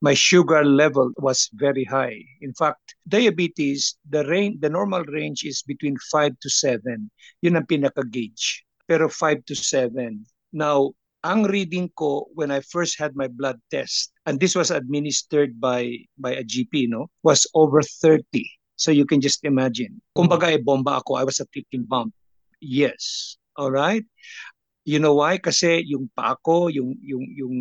[0.00, 2.22] my sugar level was very high.
[2.40, 7.10] In fact, diabetes, the range, the normal range is between 5 to 7.
[7.42, 8.62] Yun ang pinaka-gauge.
[8.86, 10.22] Pero 5 to 7.
[10.54, 10.94] Now,
[11.26, 15.98] ang reading ko when I first had my blood test, and this was administered by
[16.14, 18.22] by a GP, no, was over 30.
[18.78, 19.98] So you can just imagine.
[20.14, 21.18] Kumbaga, eh, bomba ako.
[21.18, 22.14] I was a ticking bomb.
[22.62, 23.34] Yes.
[23.58, 24.06] All right.
[24.86, 25.42] You know why?
[25.42, 27.56] Kasi yung pa ko, yung yung yung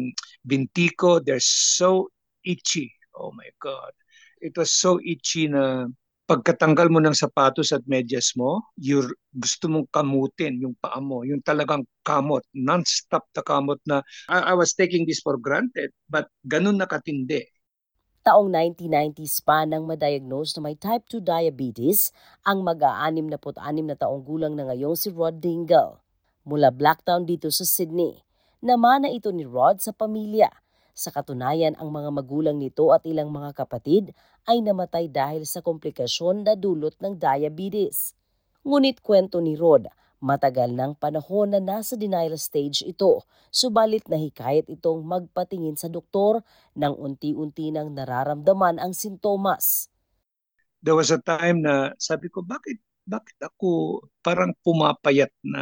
[0.45, 2.13] binti ko, they're so
[2.47, 2.87] itchy.
[3.11, 3.91] Oh my God.
[4.39, 5.91] It was so itchy na
[6.27, 8.99] pagkatanggal mo ng sapatos at medyas mo, you
[9.31, 14.53] gusto mong kamutin yung paa mo, yung talagang kamot, non-stop na kamot na I, I
[14.53, 17.47] was taking this for granted, but ganun nakatindi.
[18.27, 22.11] Taong 1990s pa nang ma-diagnose na may type 2 diabetes
[22.43, 26.03] ang mag-aanim na na taong gulang na ngayong si Rod Dingle.
[26.43, 28.19] Mula Blacktown dito sa Sydney,
[28.59, 30.51] namana ito ni Rod sa pamilya
[30.97, 34.17] sa katunayan, ang mga magulang nito at ilang mga kapatid
[34.49, 38.17] ay namatay dahil sa komplikasyon na dulot ng diabetes.
[38.65, 39.85] Ngunit kwento ni Rod,
[40.17, 43.21] matagal ng panahon na nasa denial stage ito,
[43.53, 46.41] subalit nahikayat itong magpatingin sa doktor
[46.73, 49.93] nang unti-unti nang nararamdaman ang sintomas.
[50.81, 55.61] There was a time na sabi ko, bakit bakit ako parang pumapayat na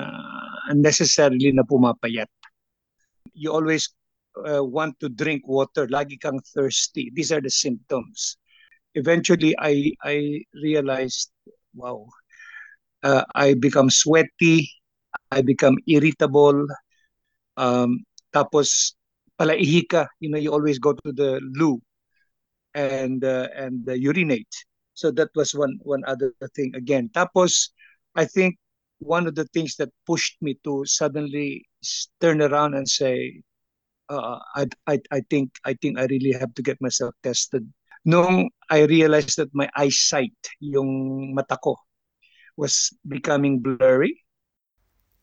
[0.72, 2.32] unnecessarily na pumapayat?
[3.36, 3.92] You always
[4.44, 7.12] uh, want to drink water, lagi kang thirsty.
[7.14, 8.38] These are the symptoms.
[8.96, 11.32] Eventually, I I realized,
[11.76, 12.08] wow,
[13.04, 14.70] uh, I become sweaty,
[15.32, 16.68] I become irritable.
[17.58, 18.96] Um, tapos
[19.40, 21.80] palaihi ka, you know, you always go to the loo
[22.74, 24.52] and uh, and uh, urinate.
[24.94, 27.10] So that was one one other thing again.
[27.14, 27.72] Tapos
[28.16, 28.58] I think
[29.00, 31.66] one of the things that pushed me to suddenly
[32.22, 33.42] turn around and say,
[34.10, 37.66] uh, I, I, I think I think I really have to get myself tested.
[38.06, 41.78] Nung I realized that my eyesight, yung mata ko,
[42.58, 44.22] was becoming blurry.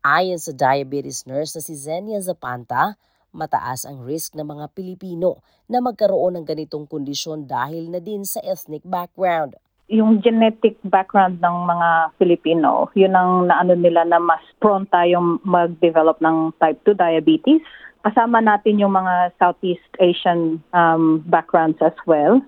[0.02, 2.98] Ayon sa diabetes nurse na si Zenia Zapanta,
[3.30, 5.40] mataas ang risk ng mga Pilipino
[5.70, 9.54] na magkaroon ng ganitong kondisyon dahil na din sa ethnic background.
[9.86, 11.88] Yung genetic background ng mga
[12.18, 17.62] Filipino, yun ang naano nila na mas prone tayong mag-develop ng type 2 diabetes
[18.02, 22.42] kasama natin yung mga Southeast Asian um, backgrounds as well.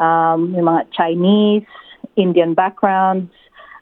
[0.00, 1.68] Um, yung mga Chinese,
[2.16, 3.30] Indian backgrounds,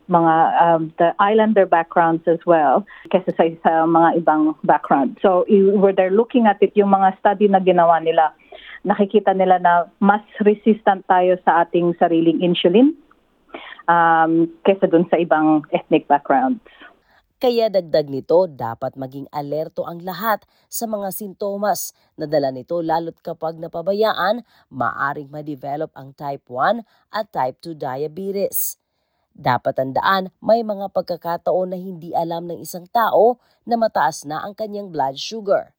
[0.09, 5.21] mga um, the islander backgrounds as well kaysa sa, sa mga ibang background.
[5.21, 8.33] So where they're looking at it, yung mga study na ginawa nila,
[8.89, 12.97] nakikita nila na mas resistant tayo sa ating sariling insulin
[13.87, 16.65] um, kaysa dun sa ibang ethnic backgrounds.
[17.39, 23.23] Kaya dagdag nito, dapat maging alerto ang lahat sa mga sintomas na dala nito lalo't
[23.23, 24.43] kapag napabayaan,
[24.75, 26.83] maaring ma-develop ang type 1
[27.15, 28.83] at type 2 diabetes.
[29.39, 34.59] Dapat tandaan, may mga pagkakataon na hindi alam ng isang tao na mataas na ang
[34.59, 35.79] kanyang blood sugar.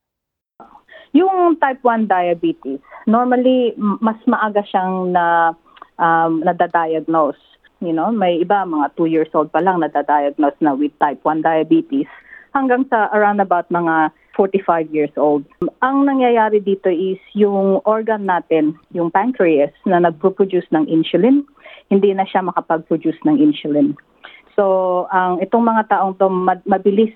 [1.12, 5.52] Yung type 1 diabetes, normally mas maaga siyang na
[6.00, 10.91] um, nadadiagnose You know, may iba mga 2 years old pa lang nadadiagnose na with
[11.00, 12.12] type 1 diabetes
[12.51, 15.44] hanggang sa around about mga 45 years old.
[15.84, 21.44] Ang nangyayari dito is yung organ natin, yung pancreas na nagpo-produce ng insulin,
[21.91, 23.95] hindi na siya makapag-produce ng insulin.
[24.56, 26.28] So, ang itong mga taong to
[26.68, 27.16] mabilis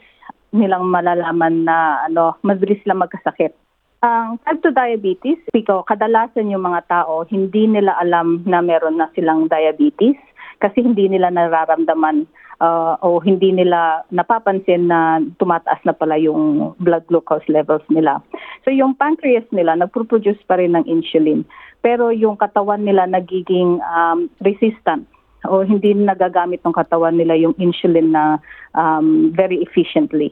[0.56, 3.56] nilang malalaman na ano, mabilis lang magkasakit.
[4.04, 9.08] Ang type 2 diabetes, piko, kadalasan yung mga tao hindi nila alam na meron na
[9.16, 10.20] silang diabetes
[10.64, 12.24] kasi hindi nila nararamdaman
[12.64, 18.24] uh, o hindi nila napapansin na tumataas na pala yung blood glucose levels nila.
[18.64, 21.44] So yung pancreas nila nagpo-produce pa rin ng insulin
[21.84, 25.04] pero yung katawan nila nagiging um, resistant
[25.44, 28.40] o hindi nagagamit ng katawan nila yung insulin na
[28.72, 30.32] um, very efficiently.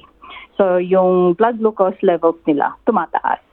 [0.56, 3.44] So yung blood glucose levels nila tumataas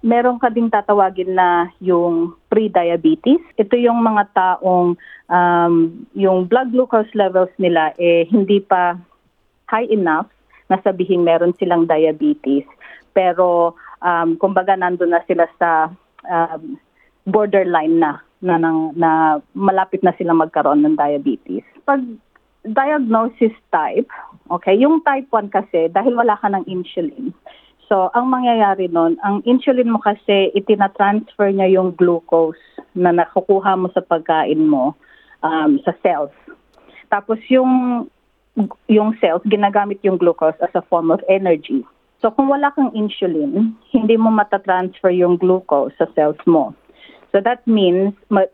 [0.00, 3.40] meron ka ding tatawagin na yung pre-diabetes.
[3.54, 4.98] Ito yung mga taong
[5.30, 5.74] um,
[6.18, 8.98] yung blood glucose levels nila eh hindi pa
[9.70, 10.26] high enough
[10.66, 12.66] na sabihin meron silang diabetes.
[13.14, 15.94] Pero um, kumbaga nandun na sila sa
[16.26, 16.76] um,
[17.24, 19.10] borderline na na, na na
[19.54, 21.62] malapit na sila magkaroon ng diabetes.
[21.86, 22.02] Pag
[22.66, 24.08] diagnosis type,
[24.52, 27.32] okay, yung type 1 kasi dahil wala ka ng insulin,
[27.90, 32.62] So, ang mangyayari nun, ang insulin mo kasi itina-transfer niya yung glucose
[32.94, 34.94] na nakukuha mo sa pagkain mo
[35.42, 36.30] um, sa cells.
[37.10, 38.06] Tapos yung
[38.86, 41.82] yung cells, ginagamit yung glucose as a form of energy.
[42.22, 46.70] So kung wala kang insulin, hindi mo matatransfer yung glucose sa cells mo.
[47.34, 48.46] So that means, ma,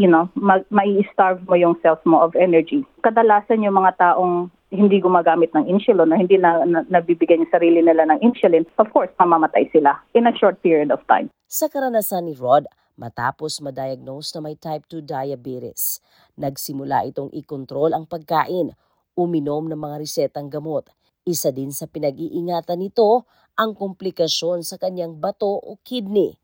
[0.00, 2.88] you know, ma, mai-starve mo yung cells mo of energy.
[3.04, 7.80] Kadalasan yung mga taong hindi gumagamit ng insulin o hindi na, na nabibigyan yung sarili
[7.80, 11.32] nila ng insulin, of course, mamamatay sila in a short period of time.
[11.48, 12.68] Sa karanasan ni Rod,
[13.00, 16.04] matapos ma-diagnose na may type 2 diabetes,
[16.36, 18.76] nagsimula itong ikontrol ang pagkain,
[19.16, 20.92] uminom ng mga resetang gamot.
[21.24, 23.24] Isa din sa pinag-iingatan nito
[23.58, 26.36] ang komplikasyon sa kanyang bato o kidney.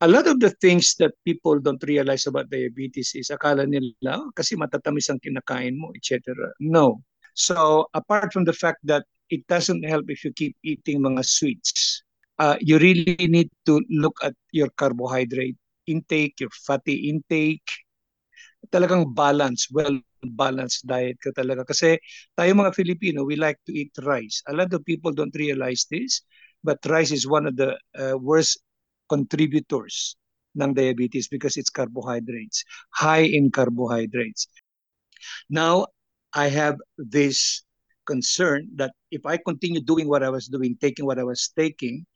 [0.00, 4.28] A lot of the things that people don't realize about diabetes is akala nila "Oh,
[4.36, 6.36] kasi matatamis ang kinakain mo, etc.
[6.60, 7.00] No.
[7.32, 12.02] So apart from the fact that it doesn't help if you keep eating mga sweets,
[12.38, 15.56] uh, you really need to look at your carbohydrate
[15.88, 17.64] intake, your fatty intake,
[18.68, 19.96] talagang balance, well
[20.26, 21.62] balanced diet ka talaga.
[21.62, 21.96] Kasi
[22.34, 24.42] tayo mga Filipino, we like to eat rice.
[24.50, 26.26] A lot of people don't realize this,
[26.66, 28.58] but rice is one of the uh, worst
[29.08, 30.16] contributors
[30.56, 34.48] ng diabetes because it's carbohydrates, high in carbohydrates.
[35.50, 35.86] Now,
[36.32, 37.64] I have this
[38.06, 42.06] concern that if I continue doing what I was doing, taking what I was taking,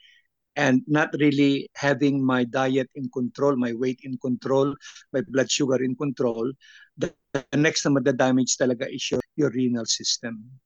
[0.56, 4.75] and not really having my diet in control, my weight in control,
[5.12, 6.52] my blood sugar in control,
[6.96, 10.60] the, the next na madadamage talaga is your, your renal system.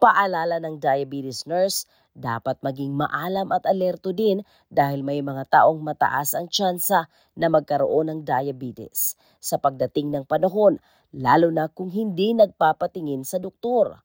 [0.00, 4.40] Paalala ng diabetes nurse, dapat maging maalam at alerto din
[4.72, 10.80] dahil may mga taong mataas ang tsansa na magkaroon ng diabetes sa pagdating ng panahon,
[11.12, 14.00] lalo na kung hindi nagpapatingin sa doktor.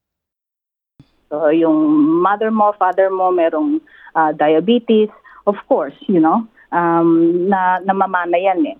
[1.31, 3.79] So yung mother mo, father mo merong
[4.19, 5.07] uh, diabetes,
[5.47, 6.43] of course, you know,
[6.75, 8.77] um, na namamana yan eh.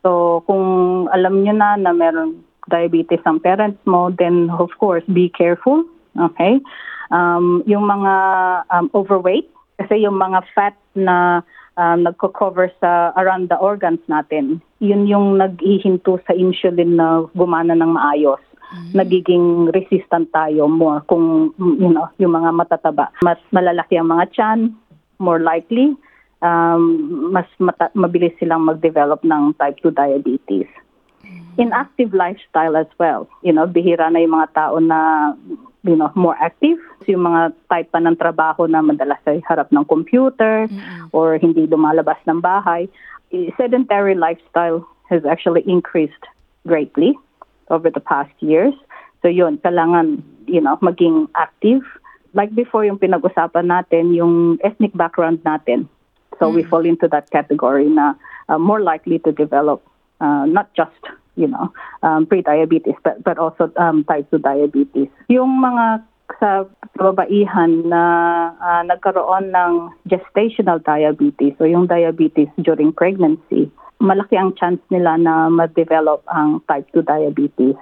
[0.00, 0.64] So kung
[1.12, 2.40] alam nyo na na meron
[2.72, 5.84] diabetes ang parents mo, then of course, be careful
[6.16, 6.58] Okay?
[7.10, 8.14] Um, yung mga
[8.70, 11.40] um, overweight, kasi yung mga fat na
[11.80, 17.96] um, nagko-cover sa around the organs natin, yun yung naghihinto sa insulin na gumana ng
[17.96, 18.40] maayos.
[18.70, 18.94] Mm-hmm.
[18.94, 23.10] Nagiging resistant tayo more kung you know, yung mga matataba.
[23.26, 24.60] Mas malalaki ang mga tiyan,
[25.18, 25.96] more likely,
[26.44, 30.68] um, mas mata- mabilis silang mag-develop ng type 2 diabetes.
[31.58, 33.28] Inactive lifestyle as well.
[33.42, 35.32] You know, bihira na yung mga tao na
[35.82, 36.78] you know, more active.
[37.08, 41.08] Yung mga type pa ng trabaho na madalas ay harap ng computer mm-hmm.
[41.12, 42.88] or hindi lumalabas ng bahay.
[43.56, 46.24] Sedentary lifestyle has actually increased
[46.66, 47.16] greatly
[47.70, 48.74] over the past years.
[49.22, 51.82] So yun, kailangan, you know, maging active.
[52.34, 55.88] Like before yung pinag-usapan natin, yung ethnic background natin.
[56.38, 56.56] So mm-hmm.
[56.56, 58.14] we fall into that category na
[58.48, 59.82] uh, more likely to develop
[60.20, 61.00] uh, not just
[61.36, 61.72] you know,
[62.02, 65.08] um, pre-diabetes but, but also um, type 2 diabetes.
[65.28, 66.04] Yung mga
[66.38, 66.62] sa
[66.94, 68.02] kababaihan na
[68.54, 69.72] uh, nagkaroon ng
[70.06, 73.66] gestational diabetes o yung diabetes during pregnancy,
[73.98, 77.76] malaki ang chance nila na ma-develop ang type 2 diabetes.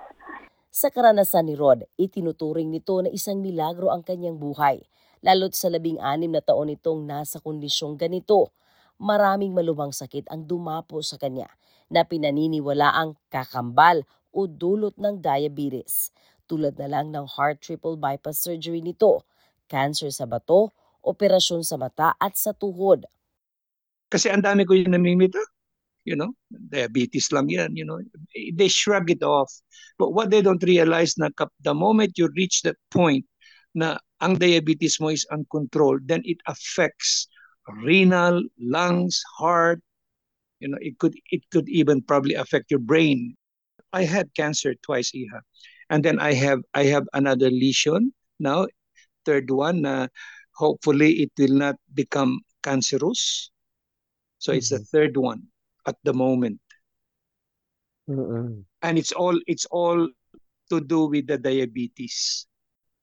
[0.73, 4.81] Sa karanasan ni Rod, itinuturing nito na isang milagro ang kanyang buhay,
[5.21, 8.55] lalo't sa labing anim na taon itong nasa kondisyong ganito.
[8.99, 11.51] Maraming malubhang sakit ang dumapo sa kanya
[11.89, 16.13] na pinaniniwala ang kakambal o dulot ng diabetes,
[16.49, 19.25] tulad na lang ng heart triple bypass surgery nito,
[19.69, 20.73] cancer sa bato,
[21.05, 23.05] operasyon sa mata at sa tuhod.
[24.09, 25.41] Kasi ang dami ko yung namimita.
[26.09, 28.01] You know, diabetes lang yan, you know.
[28.33, 29.53] They shrug it off.
[30.01, 31.29] But what they don't realize na
[31.61, 33.29] the moment you reach that point
[33.77, 37.29] na ang diabetes mo is uncontrolled, then it affects
[37.85, 39.85] renal, lungs, heart,
[40.61, 43.35] you know it could it could even probably affect your brain.
[43.93, 45.41] I had cancer twice iha.
[45.91, 48.67] And then i have i have another lesion now
[49.25, 50.09] third one uh,
[50.53, 53.51] hopefully it will not become cancerous.
[54.39, 54.59] So mm-hmm.
[54.59, 55.49] it's the third one
[55.87, 56.61] at the moment.
[58.09, 58.65] Mm-hmm.
[58.81, 60.09] and it's all it's all
[60.71, 62.47] to do with the diabetes.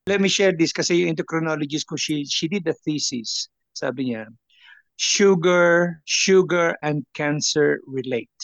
[0.08, 3.50] Let me share this kasi yung endocrinologist ko she she did a thesis.
[3.78, 4.26] Sabi niya
[4.96, 8.40] sugar, sugar and cancer relate.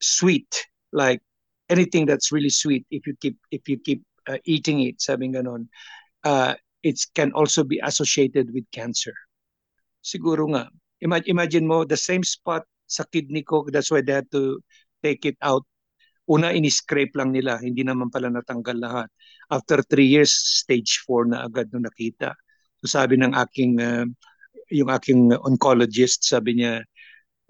[0.00, 0.48] Sweet,
[0.92, 1.22] like
[1.68, 5.32] anything that's really sweet, if you keep if you keep uh, eating it, sabi
[6.24, 9.14] uh, it can also be associated with cancer.
[10.02, 10.70] Siguro nga.
[11.02, 14.62] Imagine, imagine mo, the same spot sa kidney ko, that's why they had to
[15.02, 15.66] take it out.
[16.30, 19.08] Una, ini-scrape lang nila, hindi naman pala natanggal lahat.
[19.50, 22.34] After three years, stage 4 na agad nung nakita.
[22.82, 24.06] So sabi ng aking uh,
[24.70, 26.82] yung aking oncologist, sabi niya,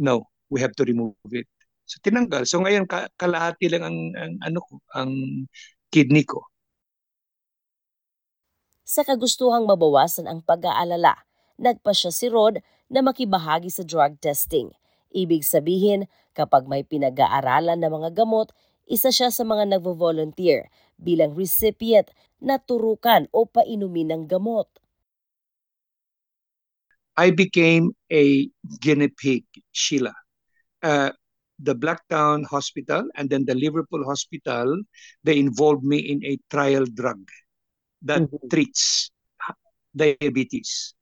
[0.01, 1.49] no, we have to remove it.
[1.87, 2.45] So tinanggal.
[2.51, 4.59] So ngayon kalahati lang ang, ang ano
[4.93, 5.13] ang
[5.89, 6.43] kidney ko.
[8.87, 11.27] Sa kagustuhang mabawasan ang pag-aalala,
[11.59, 14.71] nagpa siya si Rod na makibahagi sa drug testing.
[15.11, 16.07] Ibig sabihin,
[16.39, 18.55] kapag may pinag-aaralan na mga gamot,
[18.87, 22.07] isa siya sa mga nagvo-volunteer bilang recipient
[22.39, 24.71] na turukan o painumin ng gamot.
[27.17, 28.49] I became a
[28.81, 30.13] guinea pig, Sheila.
[30.83, 31.11] Uh,
[31.59, 34.83] the Blacktown Hospital and then the Liverpool Hospital,
[35.25, 37.25] they involved me in a trial drug
[38.03, 38.51] that Mhm.
[38.53, 39.11] treats
[39.97, 40.93] diabetes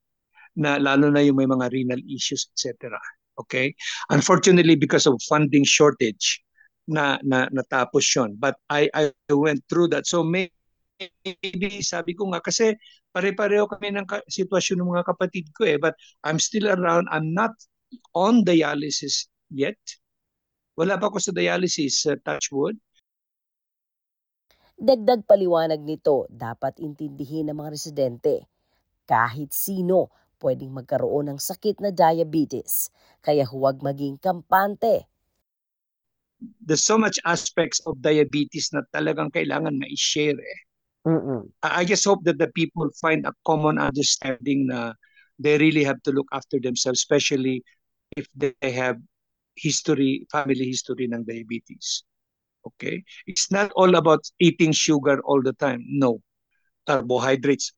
[0.55, 2.95] na lalo na yung may mga renal issues etc.
[3.39, 3.75] Okay?
[4.11, 6.39] Unfortunately because of funding shortage
[6.87, 10.23] na, na natapos yon but I I went through that so
[11.25, 12.75] maybe sabi ko nga kasi
[13.15, 15.95] pare-pareho kami ng ka- sitwasyon ng mga kapatid ko eh but
[16.27, 17.55] I'm still around I'm not
[18.15, 19.79] on dialysis yet
[20.79, 22.79] wala pa ako sa dialysis uh, touch wood
[24.89, 28.35] Dagdag paliwanag nito, dapat intindihin ng mga residente.
[29.13, 30.01] Kahit sino
[30.43, 32.73] pwedeng magkaroon ng sakit na diabetes,
[33.27, 34.97] kaya huwag maging kampante.
[36.61, 40.59] there's so much aspects of diabetes na talagang kailangan ma-share eh.
[41.05, 44.97] I I just hope that the people find a common understanding na
[45.39, 47.63] they really have to look after themselves, especially
[48.17, 48.97] if they have
[49.57, 52.05] history, family history ng diabetes.
[52.65, 53.05] Okay?
[53.27, 55.85] It's not all about eating sugar all the time.
[55.85, 56.25] No.
[56.89, 57.73] Carbohydrates,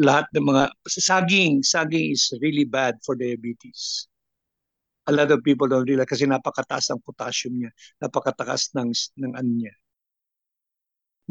[0.00, 4.08] lahat ng mga saging, saging is really bad for diabetes.
[5.08, 8.88] A lot of people don't realize kasi napakataas ng potassium niya, napakataas ng
[9.20, 9.74] ng ano niya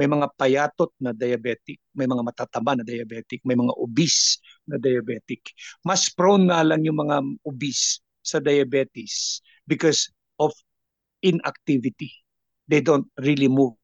[0.01, 5.53] may mga payatot na diabetic, may mga matataba na diabetic, may mga obese na diabetic.
[5.86, 10.10] Mas prone nga lang yung mga obese sa diabetes because
[10.41, 10.50] of
[11.22, 12.10] inactivity.
[12.65, 13.77] They don't really move.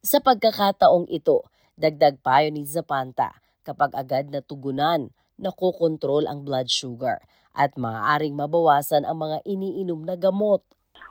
[0.00, 1.44] Sa pagkakataong ito,
[1.76, 3.36] dagdag payo ni Zapanta
[3.68, 7.20] kapag agad natugunan, nakokontrol ang blood sugar
[7.52, 10.64] at maaaring mabawasan ang mga iniinom na gamot.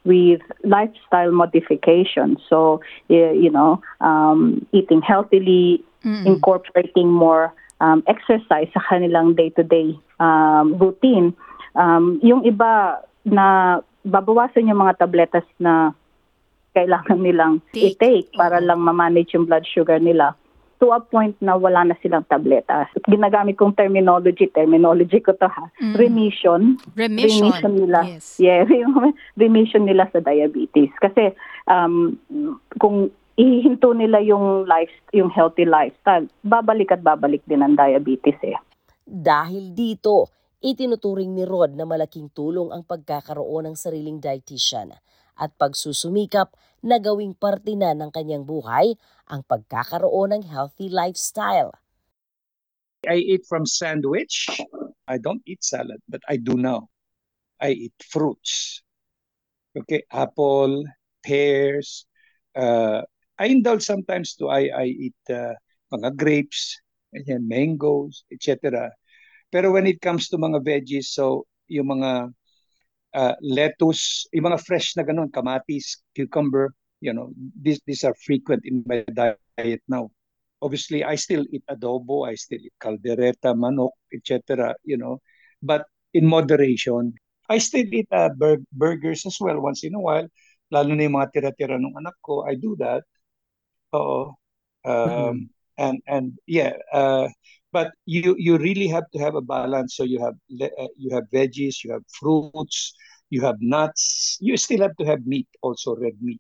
[0.04, 2.38] With lifestyle modification.
[2.50, 6.26] So, you know, um, eating healthily, Mm-mm.
[6.26, 11.34] incorporating more um, exercise sa kanilang day-to-day um, routine.
[11.76, 15.96] Um, yung iba na babawasan yung mga tabletas na
[16.76, 17.96] kailangan nilang Take.
[17.96, 20.36] i-take para lang ma-manage yung blood sugar nila
[20.80, 22.90] to a point na wala na silang tabletas.
[23.06, 25.96] Ginagamit kong terminology, terminology ko to ha, Mm.
[25.96, 26.62] remission,
[26.96, 27.50] Remission.
[27.50, 28.00] remission nila.
[28.06, 28.38] Yes.
[28.40, 30.90] Yeah, yung remission nila sa diabetes.
[30.98, 31.34] Kasi
[31.68, 32.18] um,
[32.78, 38.58] kung ihinto nila yung life, yung healthy lifestyle, babalik at babalik din ang diabetes eh.
[39.04, 40.30] Dahil dito,
[40.64, 44.96] itinuturing ni Rod na malaking tulong ang pagkakaroon ng sariling dietitian
[45.38, 48.94] at pagsusumikap na gawing parte na ng kanyang buhay
[49.32, 51.72] ang pagkakaroon ng healthy lifestyle.
[53.08, 54.48] I eat from sandwich.
[55.08, 56.88] I don't eat salad, but I do now.
[57.60, 58.84] I eat fruits.
[59.76, 60.84] Okay, apple,
[61.24, 62.06] pears.
[62.56, 63.02] Uh,
[63.40, 64.48] I indulge sometimes too.
[64.48, 65.56] I, I eat uh,
[65.92, 66.80] mga grapes,
[67.12, 68.92] ganyan, mangoes, etc.
[69.52, 72.32] Pero when it comes to mga veggies, so yung mga
[73.14, 78.66] uh, lettuce, yung mga fresh na ganun, kamatis, cucumber, you know, these, these are frequent
[78.66, 80.10] in my diet now.
[80.62, 85.20] Obviously, I still eat adobo, I still eat caldereta, manok, etc., you know,
[85.62, 87.14] but in moderation.
[87.50, 90.28] I still eat uh, bur- burgers as well once in a while,
[90.72, 93.04] lalo na yung mga tira-tira ng anak ko, I do that.
[93.94, 94.34] Oo.
[94.84, 97.28] Um, and and yeah, uh,
[97.74, 99.98] but you you really have to have a balance.
[99.98, 102.94] So you have uh, you have veggies, you have fruits,
[103.34, 104.38] you have nuts.
[104.40, 106.40] You still have to have meat, also red meat.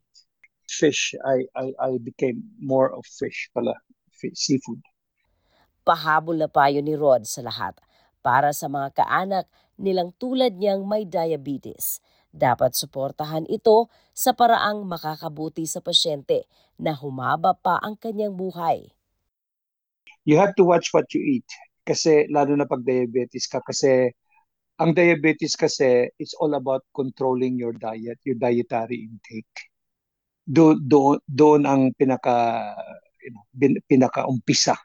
[0.69, 1.17] Fish.
[1.25, 3.73] I I, I became more of fish pala,
[4.13, 4.79] fi- seafood.
[5.83, 7.75] Pahabol na payo ni Rod sa lahat
[8.23, 11.99] para sa mga kaanak nilang tulad niyang may diabetes.
[12.33, 16.49] Dapat suportahan ito sa paraang makakabuti sa pasyente
[16.79, 18.89] na humaba pa ang kanyang buhay.
[20.23, 21.47] You have to watch what you eat.
[21.83, 24.11] Kasi lalo na pag diabetes ka kasi
[24.79, 29.55] ang diabetes kasi it's all about controlling your diet, your dietary intake.
[30.43, 32.63] Do do doon ang pinaka
[33.23, 34.75] you know, bin- pinaka-umpisa.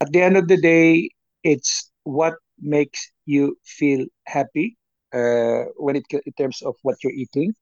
[0.00, 1.10] At the end of the day,
[1.42, 4.76] it's what makes you feel happy
[5.14, 7.54] uh, when it in terms of what you're eating,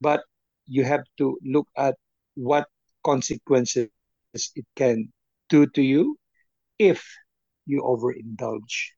[0.00, 0.24] but
[0.66, 1.96] you have to look at
[2.36, 2.68] what
[3.04, 3.88] consequences
[4.32, 5.12] it can
[5.50, 6.16] do to you
[6.78, 7.02] if
[7.66, 8.94] you overindulge.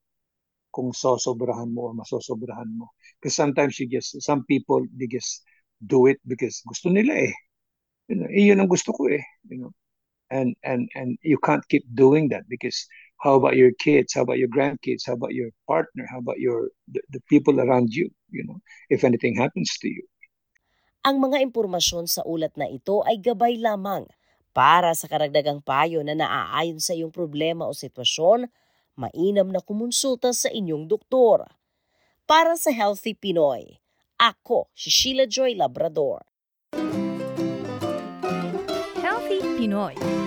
[0.73, 2.89] Kung sosobrahan mo or masosobrahan mo.
[3.21, 5.45] Because sometimes you just, some people, they just
[5.85, 7.35] do it because gusto nila eh.
[8.09, 9.21] You know, eh, yun ang gusto ko eh.
[9.53, 9.73] You know,
[10.33, 12.89] and and and you can't keep doing that because
[13.23, 14.19] How about your kids?
[14.19, 15.07] How about your grandkids?
[15.07, 16.11] How about your partner?
[16.11, 18.11] How about your the, the people around you?
[18.35, 18.59] You know,
[18.91, 20.03] if anything happens to you.
[21.07, 24.11] Ang mga impormasyon sa ulat na ito ay gabay lamang
[24.53, 28.49] para sa karagdagang payo na naaayon sa iyong problema o sitwasyon,
[28.95, 31.49] mainam na kumonsulta sa inyong doktor.
[32.29, 33.81] Para sa Healthy Pinoy,
[34.21, 36.23] ako si Sheila Joy Labrador.
[39.03, 40.22] Healthy Pinoy